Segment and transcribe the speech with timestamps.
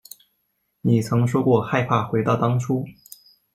[0.81, 2.83] 你曾说过害怕回到当初